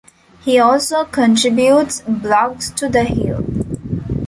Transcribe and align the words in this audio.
He 0.43 0.57
also 0.57 1.05
contributes 1.05 2.01
blogs 2.01 2.73
to 2.73 2.89
"The 2.89 3.03
Hill". 3.03 3.45